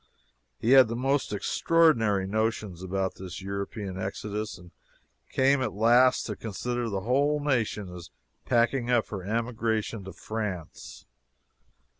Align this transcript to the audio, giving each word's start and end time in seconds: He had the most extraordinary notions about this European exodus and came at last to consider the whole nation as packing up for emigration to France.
He 0.57 0.71
had 0.71 0.87
the 0.87 0.95
most 0.95 1.31
extraordinary 1.31 2.25
notions 2.25 2.81
about 2.81 3.13
this 3.17 3.39
European 3.39 4.01
exodus 4.01 4.57
and 4.57 4.71
came 5.29 5.61
at 5.61 5.73
last 5.73 6.25
to 6.25 6.35
consider 6.35 6.89
the 6.89 7.01
whole 7.01 7.39
nation 7.39 7.87
as 7.95 8.09
packing 8.43 8.89
up 8.89 9.05
for 9.05 9.23
emigration 9.23 10.03
to 10.05 10.13
France. 10.13 11.05